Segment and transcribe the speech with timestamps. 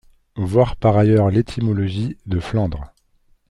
[0.37, 2.91] Voir par ailleurs l'étymologie de Flandres.